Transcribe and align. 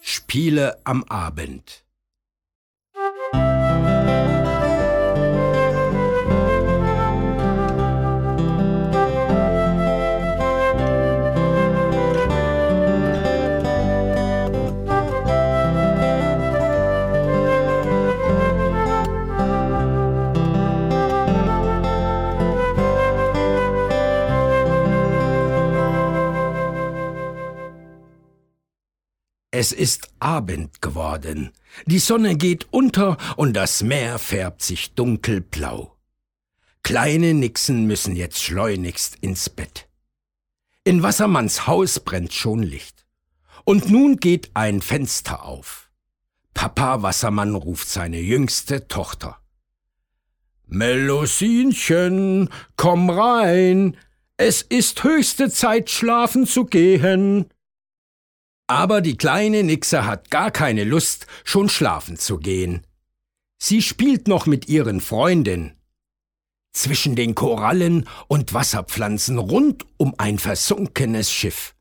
Spiele 0.00 0.80
am 0.84 1.04
Abend. 1.08 1.82
Es 29.52 29.72
ist 29.72 30.10
Abend 30.20 30.80
geworden. 30.80 31.50
Die 31.86 31.98
Sonne 31.98 32.36
geht 32.36 32.68
unter 32.70 33.16
und 33.36 33.54
das 33.54 33.82
Meer 33.82 34.20
färbt 34.20 34.62
sich 34.62 34.94
dunkelblau. 34.94 35.96
Kleine 36.84 37.34
Nixen 37.34 37.86
müssen 37.86 38.14
jetzt 38.14 38.40
schleunigst 38.42 39.16
ins 39.20 39.50
Bett. 39.50 39.88
In 40.84 41.02
Wassermanns 41.02 41.66
Haus 41.66 41.98
brennt 41.98 42.32
schon 42.32 42.62
Licht. 42.62 43.04
Und 43.64 43.90
nun 43.90 44.18
geht 44.18 44.50
ein 44.54 44.80
Fenster 44.80 45.44
auf. 45.44 45.90
Papa 46.54 47.02
Wassermann 47.02 47.54
ruft 47.56 47.88
seine 47.88 48.20
jüngste 48.20 48.86
Tochter. 48.86 49.38
Melosinchen, 50.66 52.48
komm 52.76 53.10
rein. 53.10 53.96
Es 54.36 54.62
ist 54.62 55.02
höchste 55.02 55.50
Zeit, 55.50 55.90
schlafen 55.90 56.46
zu 56.46 56.64
gehen. 56.66 57.50
Aber 58.70 59.00
die 59.00 59.16
kleine 59.16 59.64
Nixe 59.64 60.06
hat 60.06 60.30
gar 60.30 60.52
keine 60.52 60.84
Lust, 60.84 61.26
schon 61.42 61.68
schlafen 61.68 62.16
zu 62.16 62.38
gehen. 62.38 62.86
Sie 63.60 63.82
spielt 63.82 64.28
noch 64.28 64.46
mit 64.46 64.68
ihren 64.68 65.00
Freunden. 65.00 65.72
Zwischen 66.72 67.16
den 67.16 67.34
Korallen 67.34 68.08
und 68.28 68.54
Wasserpflanzen 68.54 69.38
rund 69.38 69.86
um 69.96 70.14
ein 70.18 70.38
versunkenes 70.38 71.32
Schiff. 71.32 71.74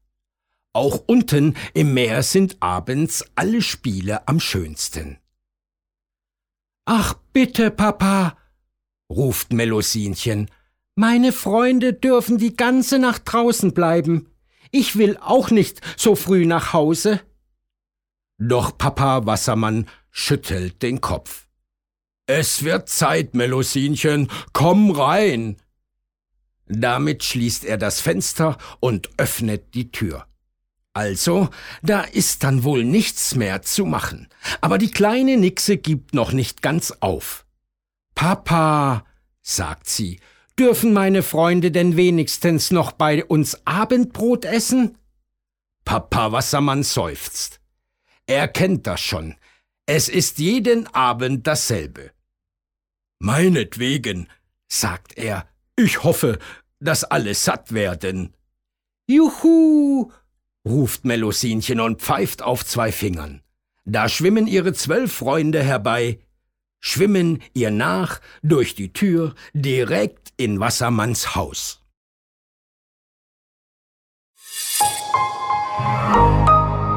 Auch 0.73 1.03
unten 1.05 1.55
im 1.75 1.93
Meer 1.93 2.23
sind 2.23 2.57
abends 2.59 3.23
alle 3.35 3.61
Spiele 3.61 4.27
am 4.27 4.39
schönsten. 4.39 5.19
Ach 6.85 7.13
bitte, 7.33 7.69
Papa, 7.69 8.35
ruft 9.11 9.53
Melosinchen, 9.53 10.49
meine 10.95 11.33
Freunde 11.33 11.93
dürfen 11.93 12.39
die 12.39 12.55
ganze 12.55 12.97
Nacht 12.97 13.21
draußen 13.25 13.75
bleiben. 13.75 14.31
Ich 14.71 14.97
will 14.97 15.17
auch 15.17 15.49
nicht 15.51 15.81
so 15.97 16.15
früh 16.15 16.45
nach 16.45 16.73
Hause. 16.73 17.21
Doch 18.37 18.77
Papa 18.77 19.25
Wassermann 19.25 19.87
schüttelt 20.11 20.81
den 20.81 21.01
Kopf. 21.01 21.47
Es 22.25 22.63
wird 22.63 22.89
Zeit, 22.89 23.33
Melosinchen, 23.33 24.29
komm 24.53 24.91
rein. 24.91 25.57
Damit 26.67 27.23
schließt 27.23 27.65
er 27.65 27.77
das 27.77 27.99
Fenster 27.99 28.57
und 28.79 29.09
öffnet 29.17 29.73
die 29.73 29.91
Tür. 29.91 30.27
Also, 30.93 31.49
da 31.81 32.01
ist 32.01 32.43
dann 32.43 32.63
wohl 32.63 32.83
nichts 32.83 33.35
mehr 33.35 33.61
zu 33.61 33.85
machen. 33.85 34.27
Aber 34.61 34.77
die 34.77 34.91
kleine 34.91 35.37
Nixe 35.37 35.77
gibt 35.77 36.13
noch 36.13 36.31
nicht 36.31 36.61
ganz 36.61 36.93
auf. 36.99 37.45
Papa, 38.15 39.05
sagt 39.41 39.87
sie, 39.89 40.19
Dürfen 40.59 40.91
meine 40.91 41.23
Freunde 41.23 41.71
denn 41.71 41.95
wenigstens 41.95 42.69
noch 42.69 42.91
bei 42.91 43.23
uns 43.23 43.65
Abendbrot 43.65 44.43
essen? 44.43 44.97
Papa 45.85 46.33
Wassermann 46.33 46.83
seufzt. 46.83 47.61
Er 48.27 48.49
kennt 48.49 48.85
das 48.85 48.99
schon. 48.99 49.35
Es 49.85 50.09
ist 50.09 50.37
jeden 50.37 50.85
Abend 50.93 51.47
dasselbe. 51.47 52.11
Meinetwegen, 53.19 54.27
sagt 54.67 55.17
er, 55.17 55.47
ich 55.77 56.03
hoffe, 56.03 56.39
dass 56.81 57.05
alle 57.05 57.35
satt 57.35 57.71
werden. 57.73 58.35
Juhu, 59.07 60.11
ruft 60.67 61.05
Melosinchen 61.05 61.79
und 61.79 62.01
pfeift 62.01 62.41
auf 62.41 62.65
zwei 62.65 62.91
Fingern. 62.91 63.41
Da 63.85 64.09
schwimmen 64.09 64.45
ihre 64.45 64.73
zwölf 64.73 65.13
Freunde 65.13 65.63
herbei, 65.63 66.19
schwimmen 66.81 67.41
ihr 67.53 67.71
nach 67.71 68.19
durch 68.43 68.75
die 68.75 68.91
Tür 68.91 69.35
direkt 69.53 70.18
in 70.39 70.59
Wassermanns 70.59 71.35
Haus. 71.35 71.81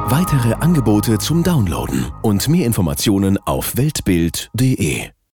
Weitere 0.07 0.55
Angebote 0.55 1.19
zum 1.19 1.43
Downloaden 1.43 2.13
und 2.23 2.49
mehr 2.49 2.67
Informationen 2.67 3.39
auf 3.39 3.77
weltbild.de 3.77 5.11